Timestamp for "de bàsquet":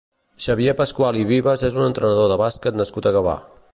2.33-2.81